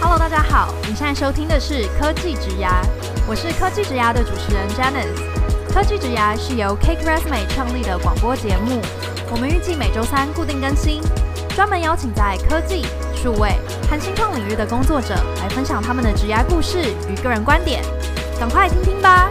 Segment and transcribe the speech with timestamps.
[0.00, 2.82] Hello，大家好，你现在收听的是科技职涯，
[3.26, 5.38] 我是科技职涯的主持人 Janice。
[5.72, 8.80] 科技职涯是由 Cake Resume 创立的广播节目，
[9.30, 11.02] 我们预计每周三固定更新，
[11.54, 13.52] 专门邀请在科技、数位
[13.90, 16.78] 和新创领域的工作者来分享他们的职涯故事
[17.08, 17.82] 与个人观点，
[18.40, 19.30] 赶快听听吧！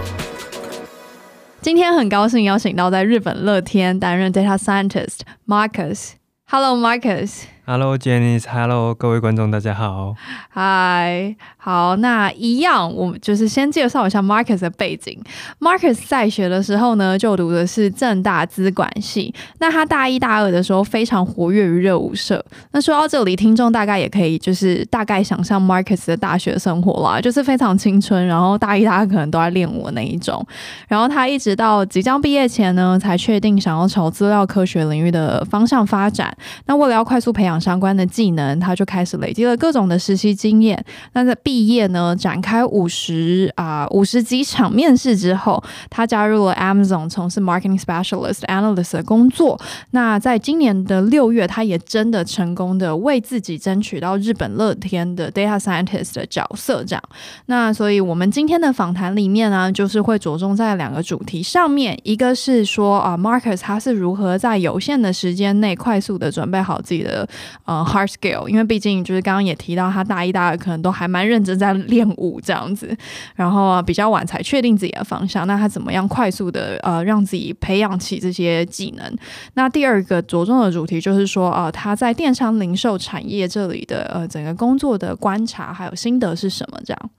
[1.67, 6.12] 今天很高兴邀请到在日本乐天担任 Data Scientist Marcus。
[6.45, 7.44] Hello Marcus。
[7.66, 8.41] Hello Jenny。
[8.49, 10.16] Hello 各位观众，大家好。
[10.49, 11.35] 嗨，
[11.67, 15.21] 好，那一样，我们就是先介绍一下 Marcus 的背景。
[15.59, 19.35] Marcus 在学的时候呢，就读的是正大资管系。
[19.59, 22.41] 那他大一、大二的时候非常活跃于热舞社。
[22.72, 30.41] 那说到这里，听众大概也可以就是大概想象 Marcus 的大学生活啦，就是非常青春，然后大一、大二可能都在练舞那一种。
[30.88, 36.34] 然后他一直到即将毕业前呢，才确定想要朝资料科学领域的方向发展。
[36.67, 40.81] 那为了要快速培养相关的技能，他就开始累积了各种的实习经验。
[41.11, 49.59] 那在毕毕业呢，展开五十啊五十几场面试之后，他加入了 Amazon，从事 Marketing Specialist Analyst 的工作。
[49.89, 56.83] 那在今年的六月，他也真的成功的为自己争取到日本乐天的 Data Scientist 的角色。
[56.83, 57.02] 这样，
[57.47, 67.28] 那所以我们今天的访谈里面呢，就是会着重在两个主题上面，一个是说啊，Marcus 他是如何在有限的时间内快速的准备好自己的
[67.66, 72.95] 呃 hard skill，因为毕竟就是刚刚也提到，他大一、大二可能都还蛮认真在练舞这样子，
[73.36, 75.48] 然后啊比较晚才确定自己的方向。
[75.48, 79.17] 那他怎么样快速的呃让自己培养起这些技能？
[79.53, 86.80] 那第二个着重的主题就是说啊、呃，他在电商零售产业这里的呃整个工作的观察还有心得是什么？
[86.86, 87.09] 这样。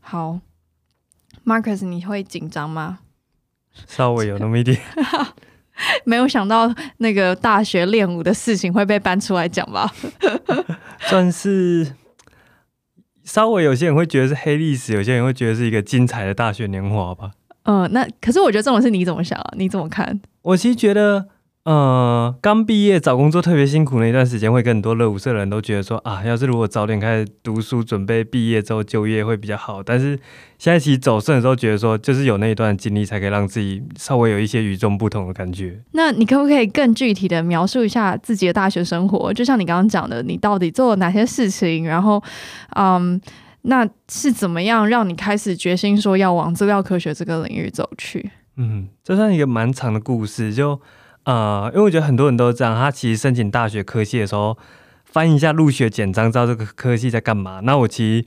[0.00, 0.40] 好
[1.44, 2.98] ，Marcus，你会紧张吗？
[3.86, 4.78] 稍微有那么一点。
[6.04, 9.90] 没有想到那个大学练舞的事情会被搬出来讲吧？
[11.08, 11.90] 算是
[13.30, 17.30] 稍微有些人会觉得是黑历史，有些人会觉得是一个精彩的大学年华吧。
[17.62, 19.54] 嗯，那可是我觉得这种事你怎么想啊？
[19.56, 20.20] 你怎么看？
[20.42, 21.28] 我其实觉得。
[21.64, 29.82] 呃，刚毕业找工作特别辛苦那一段时间，会跟很多乐舞社的人都觉得说啊，要是如果早点开始读书，准备毕业之后就业会比较好。
[29.82, 30.18] 但是
[30.58, 35.78] 现在其实走顺的时候，觉得说就是有那一段经历，才可以让自己稍微有一些与众不同的感觉。
[35.92, 39.30] 那你可不可以更具体的描述一下自己的大学生活？
[39.34, 41.84] 就像你刚刚讲的，你到底做了哪些事情？
[41.84, 42.22] 然后，
[42.74, 43.20] 嗯，
[43.62, 48.30] 那是怎么样让你开始决心说要往资料科学这个领域走去？
[48.56, 50.80] 嗯，这算一个蛮长的故事，就。
[51.30, 54.56] 啊，因为我觉得很多人都这样，他其实申请大学科系的时候，
[55.04, 57.60] 翻一下入学简章，知道这个科系在干嘛。
[57.62, 58.26] 那我其实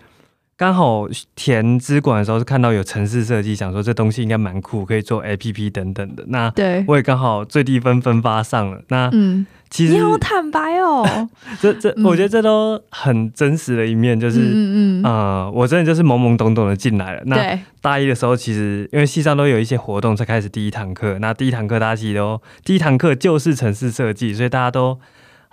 [0.56, 6.24] 刚好填资管的时候是看到有城市设计，想说这东西应该蛮酷，可以做 APP 等等的。
[6.28, 8.82] 那对，我也刚好最低分分发上了。
[8.90, 9.46] 那嗯。
[9.70, 11.04] 其实你好坦白哦，
[11.60, 17.24] 这这，我觉得这都很真实的一面，就是，嗯嗯，嗯呃，我真的就是懵懵懂懂的进来了。
[17.26, 21.18] 那大一的时候，其实因为系上都有一些活动，才开始第一堂课。
[21.18, 25.00] 那第一堂课大家其实都第一堂课就是城市设计，所以大家都。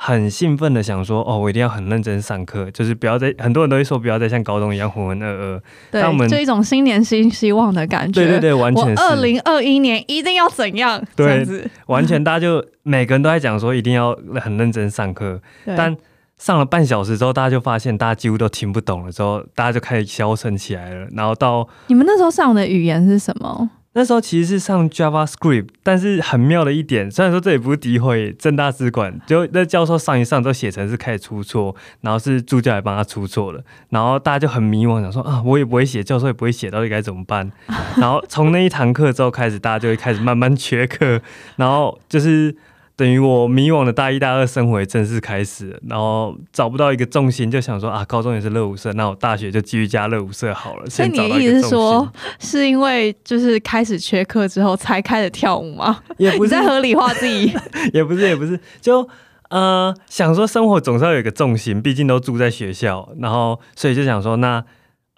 [0.02, 5.60] 很兴奋的想说，哦，我一定要很认真上课，就是不要再，很多人都会说不要再像高中一样浑浑噩噩。
[5.90, 8.22] 对，我们这一种新年新希望的感觉。
[8.22, 9.02] 对对对，完全是。
[9.02, 11.04] 二零二一年一定要怎样？
[11.14, 11.46] 对，
[11.84, 15.38] 完全大家就每个人都在讲说一定要很认真上课，
[15.76, 15.94] 但
[16.38, 21.06] 上了半小时之后，大家就发现大家几乎都听不懂了，之后大家就开始消沉起来了。
[21.12, 23.68] 然后到你们那时候上的语言是什么？
[23.92, 37.50] 那时候其实是上 JavaScript，但是很妙的一点，虽然说这也不是诋毁正大资管，就那教授上一上都写成是开始出错，然后是助教也帮他出错了，然后大家就很迷惘，想说啊，我也不会写，教授也不会写，到底该怎么办？
[37.98, 41.20] 然后从那一堂课之后开始，大家就会开始慢慢缺课，
[41.56, 42.54] 然后就是。
[43.00, 50.84] 等于我迷惘的大一、大二生活也正式开始，然后找不到一个重心，就想说啊，高中也是热舞社，那我大学就继续加热舞社好了。
[50.90, 52.06] 所以你的意思是说，
[52.38, 56.00] 是因为就是开始缺课之后才开始跳舞吗？
[56.18, 57.50] 也不是在合理化自己，
[57.94, 59.08] 也不是，也不是，就
[59.48, 64.62] 呃想说生活总是要有一个重心，毕竟都住在学校，然后所以就想说那。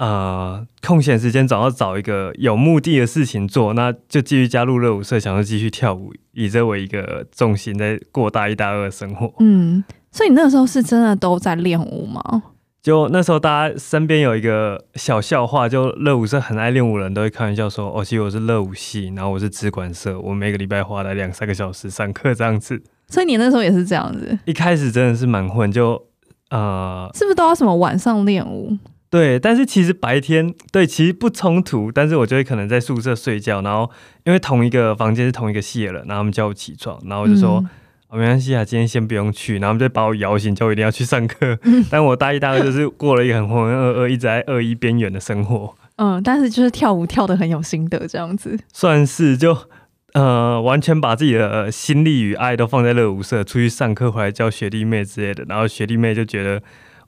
[0.02, 9.32] 呃，空闲时间总要找一个有目的的事情做，那就继续加入热舞社，想要继续跳舞，以这为一个重心，在过大一、大二的生活。
[9.38, 12.42] 嗯，所以你那时候是真的都在练舞吗？
[12.82, 24.36] 就那时候，大家身边有一个小笑话，就热舞社很爱练舞的人都会开玩笑说：“哦，其实我是热舞系，然后我是资管社，我每个礼拜花了两三个小时上课这样子。”所以你那时候也是这样子？
[24.46, 26.06] 一开始真的是蛮混，就
[26.50, 28.76] 呃，是不是都要什么晚上练舞？
[29.12, 33.90] 对，但是其实白天对其实不冲突，但是我就会可能在宿舍睡觉，然后
[34.24, 37.68] 因为同一个房间是同一个系的人，然后他们叫我起床，然后我就说、嗯
[38.08, 41.58] 哦、没关系啊，今天先不用去，然后他们就把我摇醒，叫我一定要去上课。
[41.64, 45.76] 嗯、但我大一、大二就是过了一个很浑浑噩噩，一直在二一边缘的生活。
[45.96, 49.54] 嗯，但是就是跳舞跳得很有心得，这样子算是就
[50.14, 56.62] 呃完全把自己的心力与爱都放在热舞社，出去上课回来教学弟妹之类的，然后学弟妹就觉得。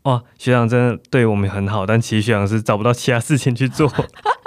[0.04, 3.90] 哇，学长真的对我们很好，但其实学长是找不到其他事情去做。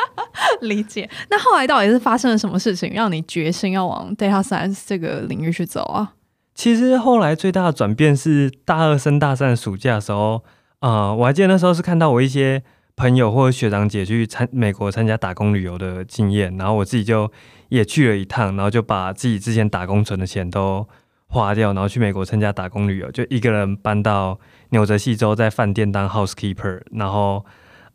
[0.61, 1.07] 理解。
[1.29, 6.13] 那后来到底是发生了什么事情，让你决心要往 data science 这个领域去走啊？
[6.55, 10.43] 其实后来最大的转变是大二升大三的暑假的时候，
[10.79, 12.63] 啊、呃，我还记得那时候是看到我一些
[12.95, 17.31] 朋友或者学长姐去参美国参加打工旅游的经验，然后我自己就
[17.69, 20.87] 也去了一趟，然后就把自己之前打工存的钱都
[21.27, 24.39] 花掉，然后去美国参加打工旅游，就一个人搬到。
[24.69, 27.45] 纽泽西州在饭店当 housekeeper，然后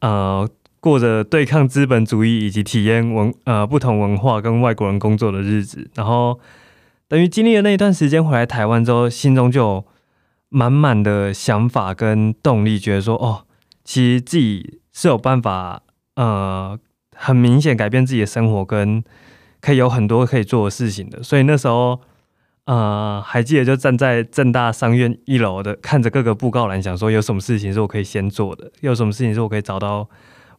[0.00, 0.48] 呃
[0.80, 6.40] 过着对抗资本主义以及体验文呃不同文化跟外国人工作的日子，然后
[7.08, 9.84] 等于经历了那一段时间回来台湾之后，心中就
[10.48, 13.44] 满满的想法跟动力，觉得说哦，
[13.84, 15.82] 其实自己是有办法
[16.16, 16.78] 呃
[17.14, 19.04] 很明显改变自己的生活，跟
[19.60, 22.00] 可以有很多可以做的事情的，所以那时候。
[22.64, 30.08] 呃，还记得就站在正大商院一楼的，看着各个布告栏，想说有什么事情是我可以先做的，有什么事情是我可以找到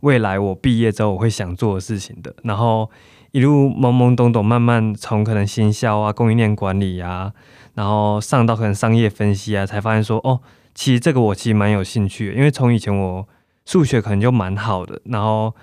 [0.02, 2.36] 未来我毕业之后我会想做的事情的。
[2.44, 2.92] 然后
[3.32, 7.32] 一路懵懵懂懂，慢慢从可能新销啊、供应链管理啊，
[7.76, 10.42] 然后上到可能商业分析啊，才发现说，哦，
[10.76, 13.26] 其实这个我其实蛮有兴趣，因为从以前我
[13.66, 15.56] 数学可能就蛮好的，然后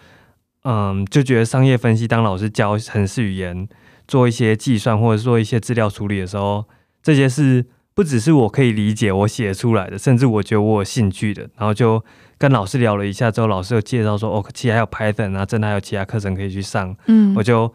[0.64, 3.68] 嗯，就觉得商业分析当老师教程式语言。
[4.10, 6.64] 做一些计算或者做一些资料处理的时候，
[7.00, 7.64] 这些是
[7.94, 11.42] 不只是我可以理解我写出来的，甚至我觉得我有兴趣的。
[11.56, 12.04] 然后就
[12.36, 16.96] 跟老师聊了一下之后，老师又介绍说，哦，其实还有 Python 啊，真的还有其他课程可以去上。
[17.06, 17.72] 嗯，我就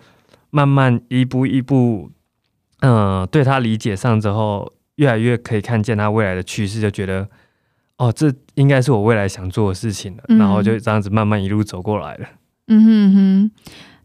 [0.50, 2.12] 慢慢一步一步，
[2.82, 7.30] 嗯、呃，对他理解上之后，越来越可以看见他未来的趋势，就觉得，
[7.98, 10.24] 哦，这应该是我未来想做的事情了。
[10.28, 12.28] 嗯、然后就这样子慢慢一路走过来了。
[12.68, 13.52] 嗯哼哼。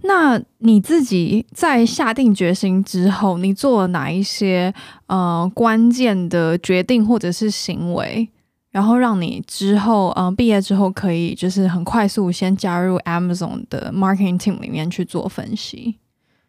[0.03, 4.73] 那你自己在下定决心之后，你做了哪一些
[5.07, 8.29] 呃关键的决定或者是行为，
[8.71, 15.97] 然后让你之后呃毕业之后可以就是很快速先加入 Amazon 的 marketing team 里面去做分析？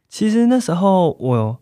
[0.07, 1.59] 其实那时候我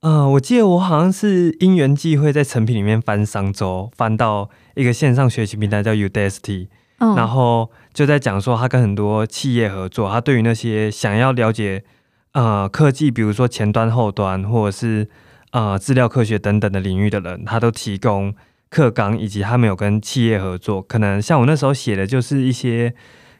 [0.00, 6.68] 呃我记得我好像是因缘际会在成品里面翻商周，翻到一个线上学习平台叫 Udacity。
[6.98, 11.84] 然后就在讲说，他跟很多企业合作，他对于那些想要了解
[12.32, 15.08] 呃科技，比如说前端、后端，或者是
[15.52, 18.34] 呃资料科学等等的领域的人，他都提供
[18.68, 20.82] 课纲，以及他们有跟企业合作。
[20.82, 22.92] 可能像我那时候写的，就是一些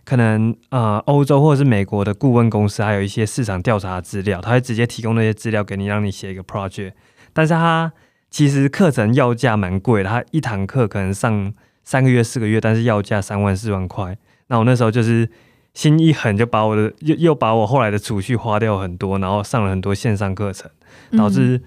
[0.05, 6.93] 可能呃欧洲或者是美国的顾问公司，还有一些市场调查资料，他会直接提供那些资料给你，让你写一个 project。
[7.33, 7.93] 但是他
[8.31, 11.53] 其实课程要价蛮贵的，他一堂课可能上。
[11.89, 14.15] 三个月、四个月，但是要价三万、四万块。
[14.49, 15.27] 那我那时候就是
[15.73, 20.71] 心一狠，就把我的又又把我后来的储蓄花掉很多，然后上了很多线上课程，
[21.17, 21.63] 导致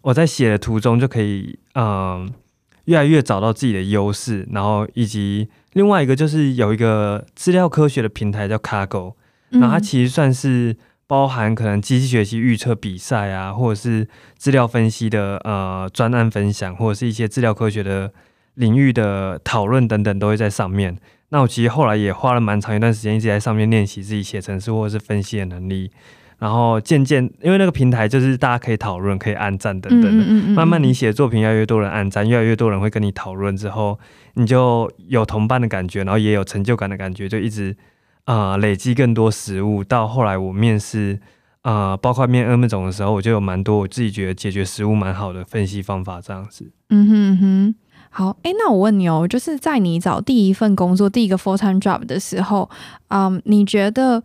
[0.00, 2.32] 我在写的途中就可以嗯
[2.86, 4.48] 越来越找到自己的优势。
[4.50, 9.12] 然后以及另外一个就是有一个资料科学的平台叫 Cargo，
[9.50, 10.74] 然后它其实算是
[11.06, 18.10] 包含可能机器学习预测比赛啊，或者是资料分析的呃专案分享，或者是一些资料科学的。
[18.56, 20.98] 领域的讨论等等都会在上面。
[21.30, 25.90] 那我其实后来也花了蛮长一段时间，一直在上面练习自己写程式或者是分析的能力。
[26.38, 30.22] 然后渐渐，因为那个平台就是大家可以讨论、可以按赞等等的。
[30.22, 33.98] 嗯嗯嗯，慢慢你写的作品越来越多人按赞，越来越多人会跟你讨论之后，
[34.34, 37.74] 你就有同伴的感觉，然后也有成就感的感觉，就一直
[38.24, 39.82] 啊、呃、累积更多实物。
[39.82, 41.18] 到后来我面试
[41.62, 46.70] 啊、呃，包括面 Amazon 的时候，我就有蛮多我自己觉得解决实物蛮好的分析方法，这样子。
[46.90, 47.74] 嗯哼哼。
[48.18, 52.66] 好，哎，那我问你哦，就是在你找第一份工作、第一个 full time job 的时候，
[53.08, 54.22] 嗯，你觉得，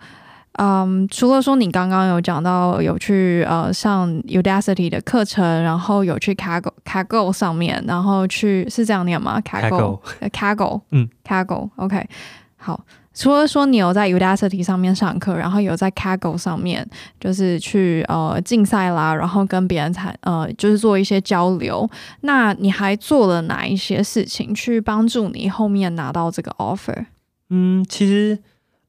[0.53, 10.00] 嗯，除了说你刚刚有讲到有去呃上 Udacity 的课程，然后有去 Cargo Cargo 上面，然后去是这样念吗？Cargo
[10.31, 12.07] Cargo，嗯，Kaggle，OK，
[12.55, 12.79] 好。
[13.13, 16.88] 除了说你有在 Udacity 上面上课，然后有在 Kaggle 上面
[17.20, 21.89] 就是去呃竞赛啦，然后跟别人谈呃就是做一些交流，
[22.22, 27.06] 那你还做了哪一些事情去帮助你后面拿到这个 offer？
[27.50, 28.39] 嗯，其实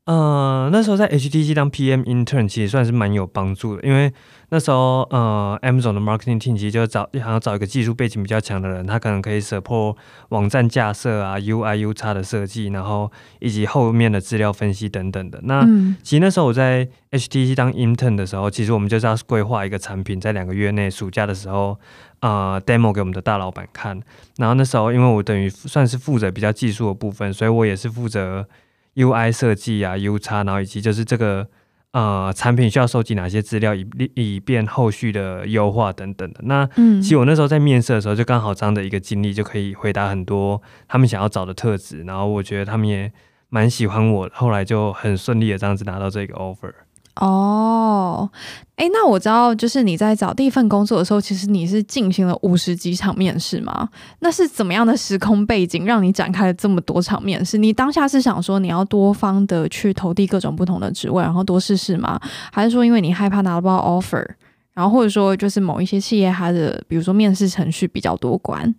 [0.04, 4.12] 呃，那时候在 HTC 当 PM intern 其实算是蛮有帮助的，因为
[4.48, 9.94] 那时候呃，Amazon 的 marketing team 其实就找想要找一个技术背景比较强的人，他可能可以 support
[10.30, 15.38] 网站架设啊、UI、UX 的设计，然后以及后面的资料分析等等的。
[15.44, 21.78] 那、嗯、其实那时候我在 HTC 当 intern 的时候，其实我们就是要规划一个产品，在两个月内暑假的时候，
[22.18, 24.00] 呃，demo 给我们的大老板看。
[24.36, 28.48] 然后那时候因为我等于算是负责比较技术的部分，所以我也是负责。
[28.94, 31.48] UI 设计啊 U 叉然后以及就是这个
[31.92, 36.40] 呃产品需要收集哪些资料，以以便后续的优化等等的。
[36.44, 36.66] 那
[37.00, 42.02] 其实我那时候在面试的时候，就刚好这样的一个经历，就可以回答很多他们想要找的特质。
[42.02, 43.12] 然后我觉得他们也
[43.48, 46.72] 蛮喜欢我，后来就很顺利的这样子拿到这个 offer。
[47.16, 48.30] 哦，
[48.76, 53.90] 哎，那我知道，就是你在找第一份工作的时候，其实你是进行了五十几场面试吗？
[54.20, 57.58] 那是怎么样的时空背景让你展开了这么多场面试？
[57.58, 62.18] 你当下是想说你要多方的去投递各种不同的职位，然后多试试吗？
[62.50, 64.26] 还是说因为你害怕拿不到 offer，
[64.72, 68.74] 然后或者说就是某一些企业它的比如说面试程序比较多关？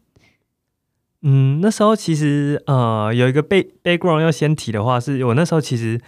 [1.22, 6.02] 嗯，那时候其实呃有一个 background 要先提的话，是我那时候其实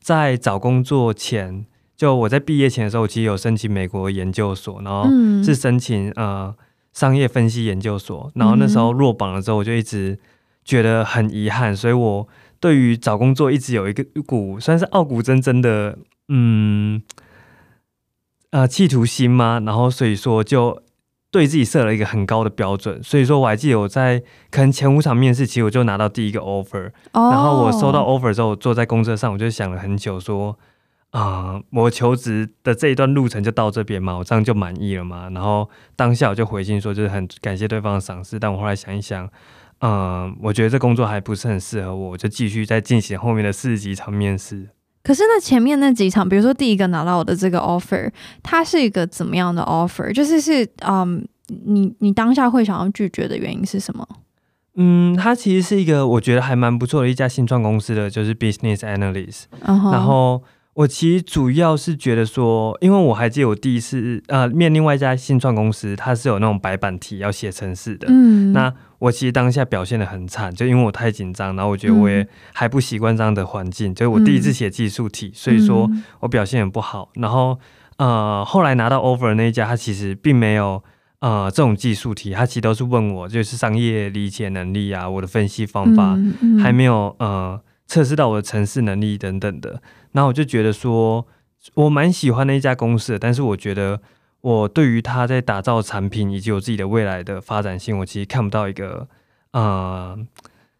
[0.00, 1.66] 在找工作前。
[2.02, 5.08] 就我在毕业前的时候，我其实有申请美国研究所，然后
[5.40, 6.52] 是申请呃
[6.92, 10.18] 商业分析研究所，然后那时候落榜了之后，我就一直
[10.64, 12.26] 觉得很遗憾，所以我
[12.58, 17.00] 对于找工作一直有一个一股算是傲骨铮铮的嗯
[18.50, 20.82] 呃企图心嘛，然后所以说就
[21.30, 30.58] 对自己设了一个很高的标准，所以说我还记得我在可能前五场面试，其实我就拿到第一个 offer，然后我收到 offer 之后，我坐在公车上，我就想了很久说。
[31.12, 35.28] 啊、呃，我求职的这一段路程就到这边嘛，我这样就满意了嘛。
[35.28, 38.38] 然后当下我就回信说，就是很感谢对方的赏识。
[38.38, 39.26] 但我后来想一想，
[39.80, 44.70] 嗯、呃，我觉得这工作还不是很适合我，我就继续再进行后面的四十几场面试。
[45.02, 48.10] 可是那前面那几场，比如说第一个拿到我的这个 offer，
[48.42, 50.10] 它是一个怎么样的 offer？
[50.14, 51.22] 就是是，嗯，
[51.66, 54.08] 你你当下会想要拒绝的原因是什么？
[54.76, 59.92] 嗯，它其实是一个我觉得还蛮不错的一家新创公司的，就是 business analyst，、uh huh.
[59.92, 60.42] 然后。
[60.74, 68.06] 我其实主要是觉得说，因为我还记得我第一次呃面另外一家新创公司，它是有那种白板题要写程式的。
[68.08, 77.10] 嗯，那我其实当下表现的很惨，就因为我太紧张，然后我觉得我也还不习惯这样的环境，就是我第一次写技术题，所以说我表现很不好。
[77.16, 77.58] 然后
[77.98, 80.82] 呃后来拿到 offer 的那一家，他其实并没有
[81.18, 86.16] 呃这种技术题，他其实都是问我就是商业理解能力啊，我的分析方法
[86.62, 87.60] 还没有呃。
[87.92, 89.82] 测试到我的城市能力等等的，
[90.12, 91.26] 那我就觉得说，
[91.74, 94.00] 我蛮喜欢那一家公司的，但是我觉得
[94.40, 99.06] 我对于他在打造产品以及我自己的未来的发展性，我其实看不到一个
[99.50, 100.18] 呃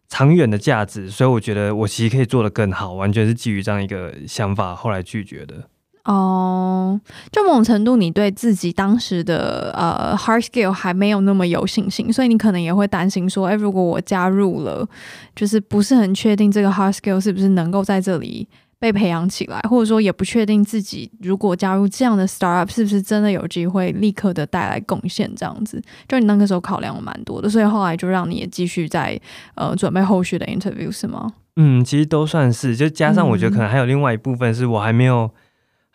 [0.07, 5.69] 长远的价值，所以我觉得我其实可以做得更好，完全是基于这样一个想法，后来拒绝的。
[6.05, 6.99] 哦，
[7.31, 14.85] 就某种程度，你对自己当时的呃 hard skill 还没有那么有信心，所以你可能也会担心说，哎，如果我加入了，
[15.33, 18.45] 就是不是很确定这个 hard skill 是不是能够在这里
[18.79, 29.17] 被培养起来，或者说也不确定自己如果加入这样的 startup 是不是真的有机会立刻的带来贡献，这样子，就你那个时候考量了蛮多的，所以后来就让你也继续在
[29.55, 31.31] 呃准备后续的 interview 是吗？
[31.55, 35.31] 嗯，其实都算是，就加上我觉得可能还有另外一部分是我还没有。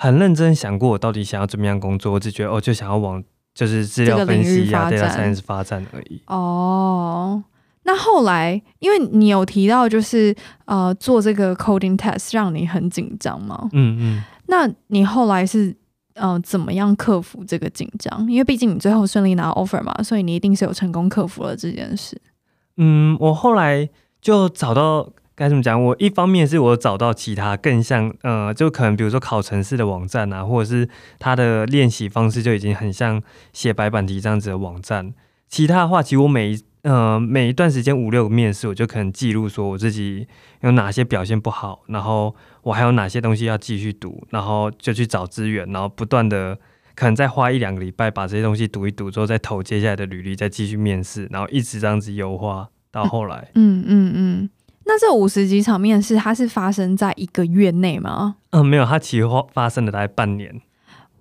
[0.01, 6.23] 很认真想过我到底想要怎么样工作，我只觉得哦，就想要往就是资料分析呀、data science 发展而已。
[6.29, 7.43] 哦，
[7.83, 10.33] 那后来因为你有提到就是
[10.67, 13.69] 呃做这个 coding test 让你很紧张吗？
[13.73, 14.25] 嗯嗯。
[14.47, 15.77] 那你后来是
[16.15, 18.25] 呃怎么样克服这个紧张？
[18.31, 22.17] 因为毕竟你最后顺利拿 offer 嘛，所以你一定是有成功克服了这件事。
[22.77, 23.91] 嗯，我后来
[24.23, 25.13] 就找到。
[25.39, 25.81] 该怎么讲？
[25.81, 30.89] 我一方面是我找到其他更像，呃，就可能比如说考城市的网站啊，或者是
[31.21, 35.15] 他的练习方式就已经很像写白板题这样子的网站。
[35.49, 40.27] 其他的话，其实我每一呃每一段时间五六个面试，我就可能记录说我自己
[40.63, 46.59] 有哪些表现不好，然后我还有哪些东西要继续读，然后就去找资源，然后不断的
[46.97, 53.53] 可能再花一两个礼拜把这些东西读一读之后，再投接下来的履历，再继续面试，然后一直这样子优化到后来。
[53.55, 53.85] 嗯。
[53.87, 54.51] 嗯嗯
[54.89, 58.37] 那这五十几场面试，它是发生在一个月内吗？
[58.51, 60.63] 嗯，没有，它其实发生了大概半年。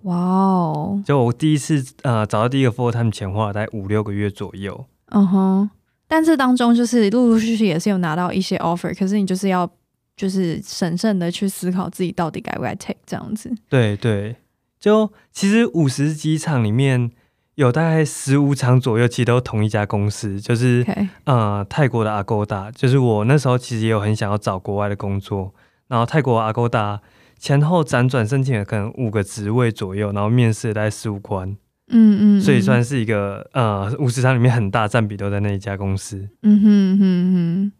[0.04, 1.02] 哇哦！
[1.04, 4.86] 就我第一次呃找到第一个 full time 前，花了大概五六个月左右。
[5.10, 5.70] 嗯哼，
[6.08, 9.70] 但这当中就是陆陆续续也是有拿到一些 offer，可是你就是要
[10.16, 13.54] 就是审慎的去思考自己到底该不该 take 这样子。
[13.68, 14.34] 对对，
[14.80, 17.10] 就其实五十几场里面。
[17.58, 20.86] 有大概十五场左右，其实都同一家公司，就是.
[21.24, 25.52] 呃泰国的 Agoda，就是我那时候其实也有很想要找国外的工作，
[25.88, 27.00] 然后泰国 Agoda
[27.36, 31.48] 前后辗转申请了可能五个职位左右，然后面试了大概十五关，
[31.88, 36.28] 嗯，嗯嗯，所以算是一个呃五十场里面很大占比都在那一家公司。
[36.42, 37.72] 嗯哼哼哼。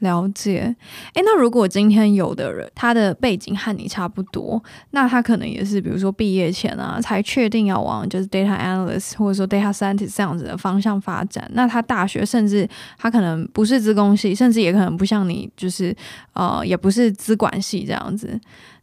[0.00, 0.74] 了解，
[1.12, 4.62] 哎，那如果今天有的人他的背景和你差不多，
[4.92, 15.94] 那他可能也是比如说毕业前啊才确定要往就是 data analyst 或者说 data scientist 这样子的方向发展，那他大学甚至他可能不是资工系，甚至也可能不像你就是
[16.32, 18.38] 呃也不是资管系这样子。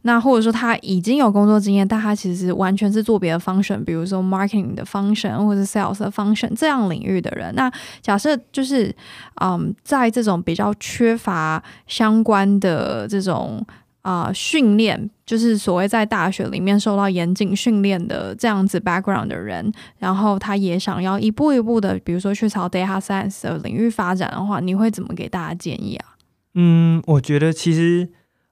[0.07, 7.51] 那或者说他已经有工作经验，但他其实完全是做别的 function，比如说 marketing 的 function 或者 sales 的 function 这样领域的人。
[7.55, 7.71] 那
[8.03, 8.95] 假设就是，
[9.41, 13.65] 嗯，在这种比较缺乏相关的这种
[14.03, 26.13] 啊、训练，就是所谓在大学里面受到严谨训练的这样子 background 的人，然后他也想要一步一步的，比如说去朝 data science 的领域发展的话，你会怎么给大家建议啊？
[26.53, 28.09] 嗯，我觉得其实，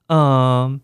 [0.08, 0.80] 嗯、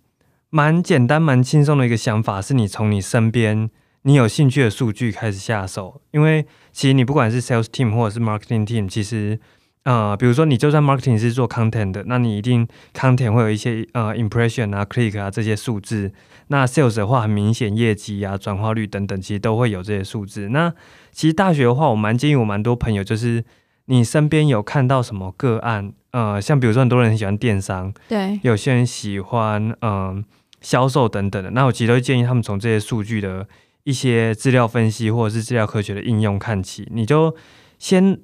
[0.50, 3.71] 蛮简单、蛮轻松的一个想法，是你从你身边
[4.02, 6.02] 你有兴趣的数据开始下手。
[6.11, 9.38] 因为其实你不管是 sales team 或者是 marketing team，其实
[9.85, 16.12] 呃，比如说你就算 marketing 是做 content 的，那你一定 content 会有一些呃 impression 啊、click 啊这些数字。
[16.49, 20.49] 那 sales 的话，很明显业绩啊、转化率等等，其实都会有这些数字。
[20.49, 20.75] 那
[21.12, 23.45] 其实大学的话，我蛮建议我蛮多朋友，就是
[23.85, 29.80] 你身边有看到什么个案，呃，像比如说很多人很喜欢电商，对，有些人喜欢嗯。
[29.83, 30.25] 呃
[30.60, 33.48] 销售等等的，那我其实都建议他们从这些数据的
[33.84, 37.34] 一些资料分析或者是资料科学的应用看起，你就
[37.78, 38.20] 先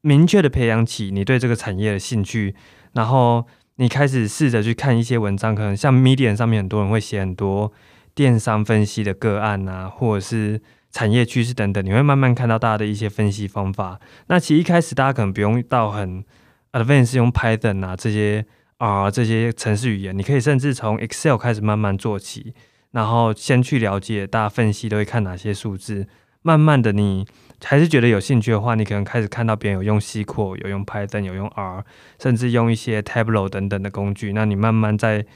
[0.00, 2.54] 明确的培养起你对这个产业的兴趣，
[2.94, 7.72] 然后你开始试着去看一些文章，可能像 Medium 上面很多人会写很多
[8.14, 14.00] 电商分析的个案啊，或者是产业趋势等等，你会慢慢看到大家的一些分析方法。
[14.26, 16.24] 那其实一开始大家可能不用到很
[16.72, 18.44] advanced 用 Python 啊这些。
[18.78, 22.54] 啊，这些程式语言，你可以甚至从 Excel 开始慢慢做起，
[22.92, 26.06] 然后先去了解大家分析都会看哪些数字。
[26.42, 27.26] 慢慢的，你
[27.62, 31.84] 还是觉得有兴趣的话，你可能开始看到别人有用 SQL，有用 Python，有用 R，
[32.20, 34.32] 甚至用一些 Tableau 等等的工具。
[34.32, 35.26] 那你慢慢在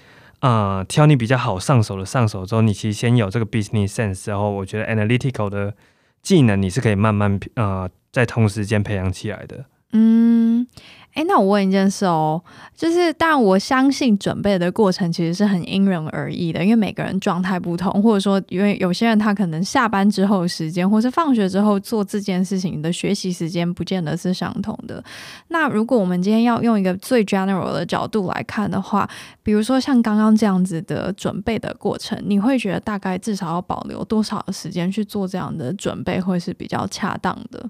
[0.41, 5.75] 呃挑你比较好上手的上手之后，你其实先有这个 business sense 之后，我觉得 analytical 的
[6.23, 9.67] 技能你是可以慢慢呃在同时间培养起来的。
[9.93, 10.67] 嗯。
[11.15, 12.43] 哎，那我问一件事哦，
[12.75, 25.05] 就是但我相信准备的过程其实是很因人而异的，因为每个人状态不同，或者说因为有些人他可能下班之后时间，或是放学之后做这件事情的学习时间，不见得是相同的。
[25.49, 29.07] 那如果我们今天要用一个最 general 的角度来看的话，
[29.43, 37.69] 比如说像刚刚这样子的准备的过程，你会觉得大概至少要保留多少时间去做这样的准备，会是比较恰当的？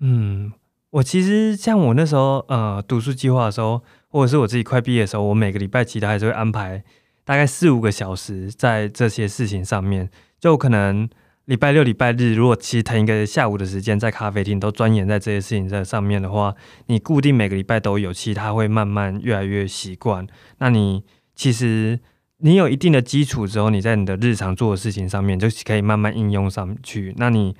[0.00, 0.52] 嗯。
[0.90, 6.82] 我其实像我那时候呃读书计划的时候，或者是我自己快毕业的时候，我每个礼拜其实还是会安排
[7.24, 10.08] 大概四五个小时在这些事情上面。
[10.40, 11.06] 就可能
[11.44, 16.54] 礼拜六、礼拜日，如果其实腾一个下午的时间在咖啡厅都钻研在这些事情在上面的话，
[16.86, 20.26] 你固定每个礼拜都有，其实它会慢慢越来越习惯。
[20.58, 22.00] 那你其实
[22.38, 27.12] 你有一定的基础之后，你在你的日常做的事情上面就可以慢慢应用上去。
[27.18, 27.54] 那你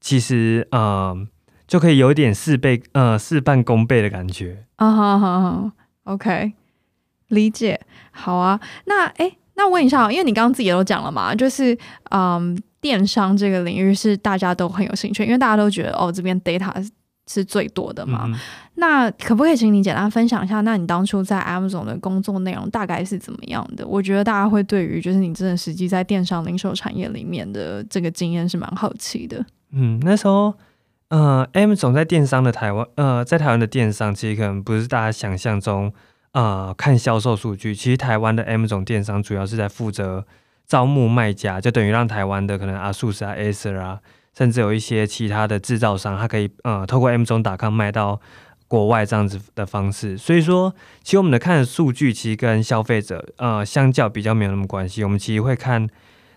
[0.00, 1.26] 其实呃。
[1.68, 5.72] 就可以有一点事倍呃事半功倍的感觉啊哈哈哈
[6.04, 6.54] ，OK，
[7.28, 7.78] 理解，
[8.10, 8.58] 好啊。
[8.86, 11.76] 那哎，那问一下，因为你刚刚自己也都讲了嘛，就是
[12.10, 16.72] 嗯，电商这个领域是大家都很有兴趣，因为大家都觉得哦，这边 data
[17.26, 18.22] 是最多的嘛。
[18.28, 18.34] 嗯、
[18.76, 23.86] 那可不可以请你简单分享一下，那你当初在 Amazon 的工作内容大概是怎么样的？
[23.86, 29.44] 我觉得大家会对于就是你真的实际在电商零售产业里面的这个经验是蛮好奇的。
[29.72, 30.54] 嗯，那时候。
[31.10, 35.90] 呃，M 总在电商的台湾，呃，在台湾的电商其实可能不是大家想象中，
[36.32, 37.74] 呃，看销售数据。
[37.74, 40.26] 其实台湾的 M 总电商主要是在负责
[40.66, 44.00] 招募卖家，就等于让台湾的可能阿苏斯啊、Acer 啊，
[44.36, 48.20] 甚至有一些其他的制造商，它可以呃透过 M 总打康卖到
[48.66, 50.18] 国外这样子的方式。
[50.18, 55.02] 所以说，其实我们的看的数据其实跟消费者呃相较比较没有那么关系。
[55.04, 55.88] 我们其实会看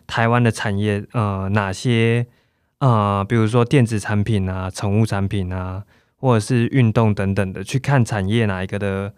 [0.07, 2.25] 台湾的产业呃哪些。
[2.81, 5.83] 啊、比如说电子产品啊、宠物产品啊，
[6.17, 9.13] 或者是运动等等的，去看产业哪一个的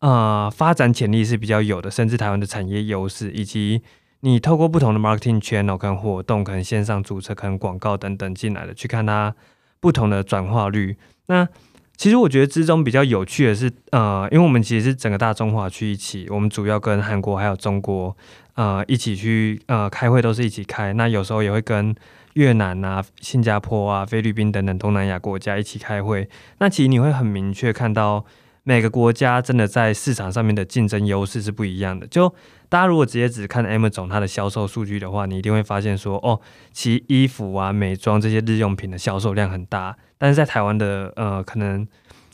[0.00, 3.80] 啊、发展潜力是比较有的，甚至台湾的产业优势，以及
[4.20, 9.34] 你透过不同的 marketing channel，跟活动、可能线上注册、可能广告等等进来的，去看它
[9.80, 10.98] 不同的转化率。
[11.28, 11.48] 那
[11.96, 18.14] 其实我觉得之中比较有趣的是，呃，因为我们其实是整个大中华区一起，我们主要跟韩国还有中国
[18.56, 20.92] 呃一起去呃开会，都是一起开。
[20.92, 21.94] 那有时候也会跟
[22.36, 28.24] 越南啊、新加坡啊、菲律宾等等东南亚国家一起开会，那其实你会很明确看到
[28.62, 32.06] 每个国家真的在市场上面的竞争优势是不一样的。
[32.06, 32.28] 就
[32.68, 36.38] 大家如果直接只看 Amazon 它的销售数据的话，你一定会发现说，哦，
[36.72, 41.88] 其衣服啊、美妆这些日用品的销售量很大，但是在台湾的呃，可能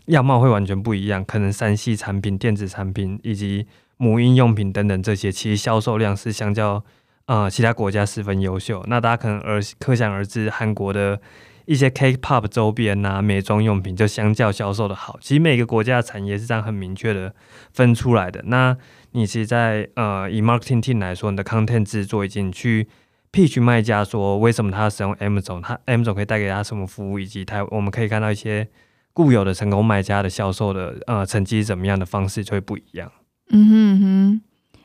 [0.07, 6.83] 样貌会完全不一样，可能三 C 产品、电子产品以及母婴用品等等这些，其实销售量是相较
[7.27, 8.85] 呃其他国家十分优秀。
[8.87, 11.21] 那大家可能而可想而知，韩国的。
[11.65, 15.17] 一些 K-pop 周边啊，美妆用品就相较销售的好。
[15.21, 17.33] 其实每个国家的产业是这样很明确的
[17.73, 18.43] 分出来的。
[18.47, 18.77] 那
[19.13, 22.89] 你其实在呃以 marketing team 来说，你的 content 制作以及你去
[23.31, 28.69] pitch 卖家说为什么他使用 Amazon，他 Amazon 可以带给他什么服务，以及他我们可以看到一些
[29.13, 33.13] 固有的成功卖家的销售的呃成绩怎么样的方式就会不一样。
[33.51, 34.41] 嗯哼哼。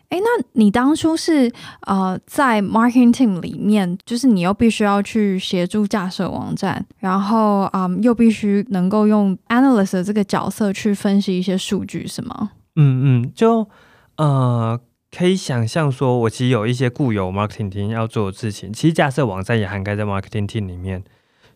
[0.10, 12.52] 哎，那你当初是呃在 marketing team 里面，就是你又必须要去协助架设网站，然后嗯又必须能够用 analyst 的这个角色去分析一些数据，是吗？
[12.78, 13.68] 嗯嗯，就
[14.16, 14.80] 呃
[15.12, 21.04] 可以想象说，我其实有一些固有 marketing team 要做的事情，其实架设网站也涵盖在 marketing team 里面，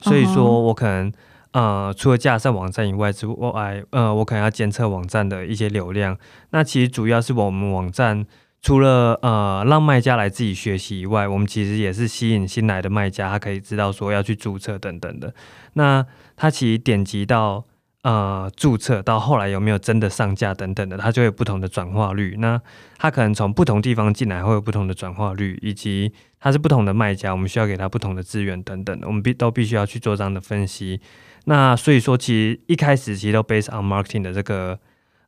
[0.02, 1.12] 所以说我可能。
[1.52, 6.18] 呃，除了架设网站以外之外，呃，我可能要监测网站的一些流量。
[6.52, 8.26] 那其实主要是我们网站
[8.62, 15.34] 除了呃让卖家来自己学习以外，我们其实也是吸引新来的卖家，他可以知道说要去注册等等的。
[15.74, 17.66] 那他其实点击到。
[18.04, 22.36] 呃，注册到后来有没有真的上架等等的，它就会有不同的转化率。
[22.40, 22.60] 那
[22.98, 31.00] 它可能从不同地方进来会有不同的转化率，以及它是不同的卖家，我们需要给他不同的资源等等的，我们必都必须要去做这样的分析。
[31.46, 34.80] 那所以说，其实一开始其实都 based on marketing 的这个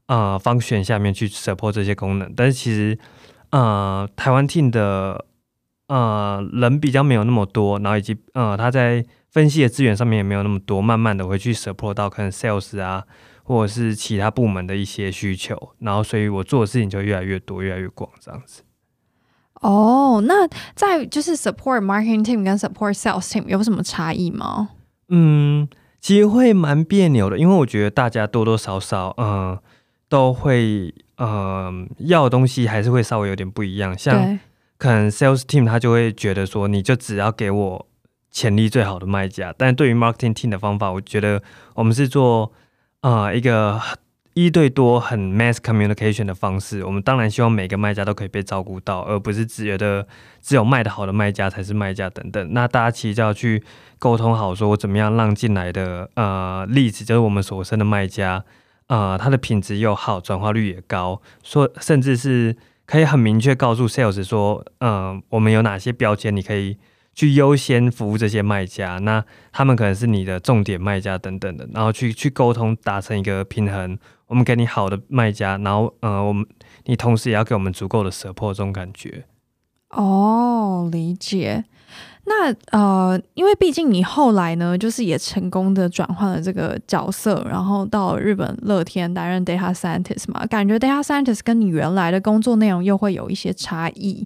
[0.07, 2.97] 呃 function 下面去 support 这些功能，但是其实
[3.51, 5.25] 呃台湾 team 的
[5.87, 9.05] 呃人比较没有那么多，然后以及呃他在。
[9.33, 13.03] 分析的资源上面也没有那么多，慢慢的会去 support 到可能 sales 啊，
[13.41, 18.61] 或者是其他部门的一些需求，然后所以我做的事情就越来越多，越来越广这样子。
[19.61, 24.69] 哦，那在就是 support marketing team 跟 support sales team 有什么差异吗？
[25.09, 25.67] 嗯，
[26.03, 29.63] 其实会蛮别扭的，因为我觉得大家多多少少，嗯、呃，
[30.09, 33.97] 都会，嗯、呃，要的东西还是会稍微有点不一样。
[33.97, 34.37] 像
[34.77, 37.87] 可能 sales team 他就会觉得说，你就只要给我。
[38.35, 41.39] 潜力最好的卖家，但对于 marketing team 的方法，我觉得
[41.75, 42.51] 我们是做
[43.01, 43.79] 啊、呃、一个
[44.33, 46.83] 一对多很 mass communication 的方式。
[46.83, 50.07] 我们当然希望每个卖家都可以被照顾到，而不是只觉得
[50.41, 52.53] 只有卖得好的卖家才是卖家等等。
[52.53, 53.63] 那大家其实就要去
[53.99, 58.43] 沟通好，说我怎么样让进来的呃例子，就是我们所生的卖家，
[58.87, 66.77] 呃，它的品质又好，转化率也高，说甚至是可以很明确告诉 sales 说，嗯、我们有哪些标签，你可以。
[67.15, 73.95] 去优先服务这些卖家，那他们可能是你的重点卖家等等的，然后去去沟通达成一个平衡。
[74.33, 76.43] 我们给你好的卖家，然后呃，我们
[76.85, 79.25] 你同时也要给我们足够的 support，这种感觉。
[79.91, 81.65] 哦，理解。
[82.25, 94.25] 那呃，因为毕竟你后来呢，就是也成功的转换了这个角色，然后到日本乐天担任 data scientist 嘛，感觉 data scientist 跟你原来的工作内容又会有一些差异。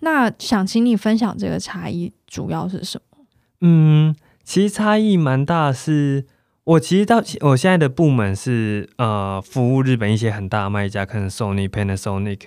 [0.00, 3.24] 那想请你分享这个差异主要是什么？
[3.62, 4.14] 嗯，
[4.44, 6.26] 其实差异蛮大是，是
[6.66, 12.40] 我其实到我现在的部门是呃，服务日本一些很大的卖家，可能 Sony、Panasonic。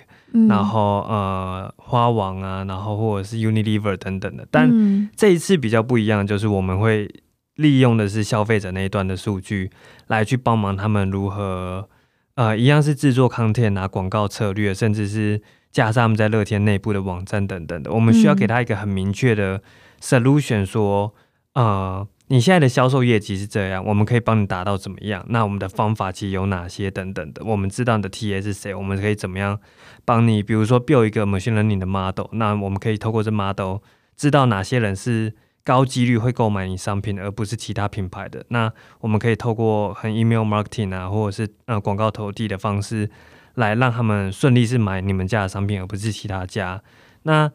[0.48, 7.12] 然后呃，花王啊，然后或者是 Unilever 等等的，但这一次比较不一样，就是我们会
[7.56, 9.72] 利用的是消费者那一端的数据，
[10.06, 11.88] 来去帮忙他们如何
[12.36, 19.62] 呃，一样是制作 content 啊，广告策略，甚至是加上他们在乐天内部的网站等等的，我们需要给他一个很明确的
[20.00, 21.12] solution，说
[21.54, 22.06] 呃。
[22.30, 25.26] 你现在的销售业绩是这样，我们可以帮你达到怎么样？
[25.30, 27.44] 那我们的方法其实有哪些等等的？
[27.44, 29.58] 我们知道你的 TA 是谁，我们可以怎么样
[30.04, 30.40] 帮你？
[30.40, 33.78] 比如说 build 一个 machine learning 的 model，那我们可以透过这 model
[34.16, 38.44] 知道哪些人是高几率会购买你商品，而不是其他品牌的。
[38.50, 43.10] 那我们可以透过很 email marketing 啊，或者是呃广告投递的方式，
[43.54, 46.80] 来让他们顺利是买你们家的商品，而不是其他家。
[47.24, 47.50] 那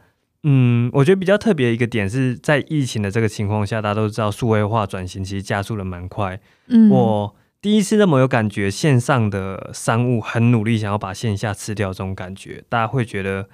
[0.47, 6.39] 嗯，我觉得比较特别的一个点是在疫情的这个情况下，大家都知道数位化转型其实加速了蛮快。
[6.67, 13.49] 嗯，我第一次那么有感觉，线上的商务很努力想要把线下吃掉这种感觉，大家会觉得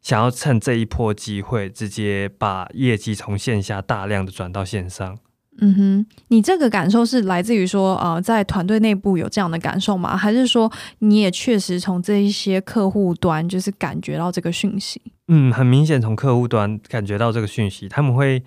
[0.00, 5.18] 想要趁这一波机会，直接把业绩从线下大量的转到线上。
[5.60, 10.16] 嗯哼，你这个感受是来自于说，呃，在团队内部有这样的感受吗？
[10.16, 10.70] 还是说
[11.00, 15.00] 你也确实从这一些客户端就是感觉到这个讯息？
[15.28, 18.42] 嗯，很明显从客户端感觉到这个讯息，他们会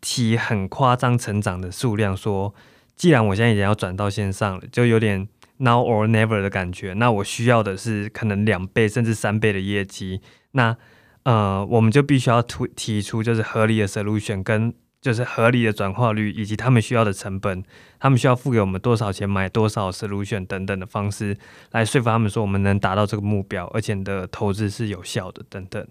[0.00, 2.54] 提很夸张成长的数量，说
[2.96, 6.92] 既然我现在已经要转到线上了，就有点 now or never 的感觉。
[6.94, 10.20] 那我需要的是可能两倍甚至三倍的业绩。
[10.52, 10.76] 那
[11.22, 17.62] 呃，我们就必须要提提出就是合理的 solution 跟就是合理的转化率，以及他们需要的成本，
[18.00, 21.36] 他们需要付给我们多少钱买多少 solution 等等的方式
[21.70, 25.86] 来说服他们说我们能达到这个目标，而且你的投资是有效的等等。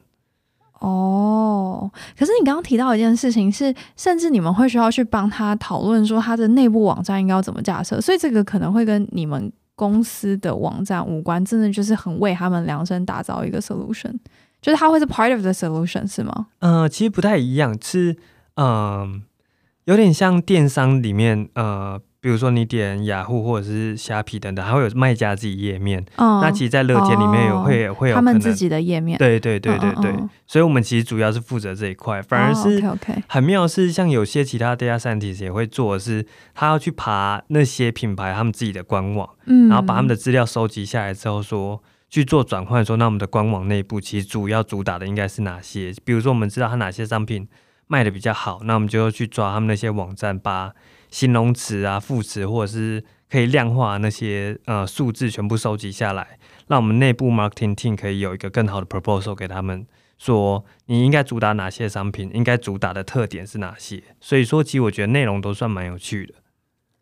[0.80, 1.90] 哦，
[2.20, 14.14] 可是你刚刚提到一件事情是，甚至你们会需要去帮他讨论说他的内部网站应该要怎么架设，所以这个可能会跟你们公司的网站无关，真的就是很为他们量身打造一个 solution，
[14.62, 16.48] 就是他会是 part of the solution 是吗？
[16.60, 18.18] 嗯、呃，其实不太一样，是
[18.56, 19.22] 嗯、呃，
[19.86, 22.02] 有点像电商里面呃。
[22.22, 26.04] 比如说你点雅虎或者是虾皮等等，还会有卖家自己页面。
[26.18, 29.16] 哦、那其实，在乐天里面也会、哦、会有他们自己的页面。
[29.20, 30.12] 对对对对对，
[30.48, 32.20] 所以我们其实主要是负责这一块。
[32.24, 32.84] 反而是
[33.28, 45.94] 很妙是，像有些其他 data scientist 也会做的是，他要去爬那些品牌他们自己的官网，嗯、然后把他们的资料收集下来之后说，去做转换，说那我们的官网内部其实主要主打的应该是哪些？
[46.04, 47.48] 比如说我们知道它哪些商品
[47.88, 50.74] 卖的比较好，那我们就去抓他们那些网站把。
[51.12, 64.04] 形容词啊、副词，或者是可以量化那些呃数字，全部收集下来，让我们内部 marketing team 可以有一个更好的 proposal 给他们，说你应该主打哪些商品，应该主打的特点是哪些。
[64.20, 66.34] 所以说，其实我觉得内容都算蛮有趣的。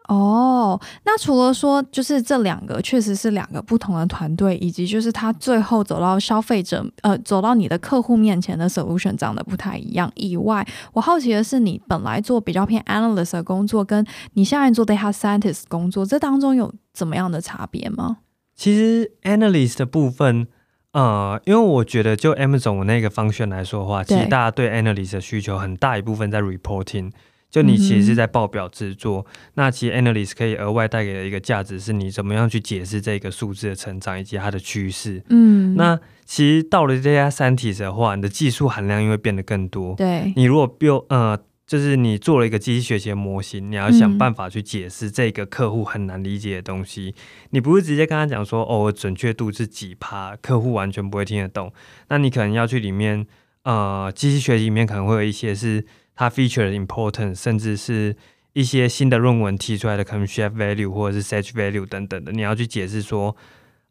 [0.09, 18.17] 哦，那除了说就是这两个确实是两个不同的团队，以及就是他最后走到消费者呃走到你的客户面前的 solution 长得不太一样以外，我好奇的是你本来做比较偏 analyst 的工作，跟你现在做 data scientist 工作，这当中有怎么样的差别吗？
[18.55, 20.47] 其实 analyst 的部分，
[20.91, 27.11] 呃，因为我觉得就 Amazon 那个 function 来说的话，其实大家对 analyst 的需求很大一部分在 reporting。
[27.53, 35.21] 就你其实是在报表制作，嗯、那其实 analyst 可以额外带给的一个价值是你怎么样去解释这个数字的成长以及它的趋势。
[35.29, 39.93] 嗯，那其实到了 data scientist 的话，你的技术含量又会变得更多。
[39.95, 41.37] 对，你如果 build 呃，
[41.67, 47.13] 就是你做了一个机器学习的模型，你要想办法去解释这个客户很难理解的东西。
[47.15, 51.71] 嗯、你不是直接跟他讲说哦，准确度是几趴，客户完全不会听得懂。
[52.09, 53.27] 那你可能要去里面
[53.61, 55.85] 呃，机器学习里面可能会有一些是。
[56.15, 58.15] 它 feature 的 importance，甚至是
[58.53, 63.35] 一些新的论文提出来的可能 shift value 或者是 search value 等等的，你要去解释说，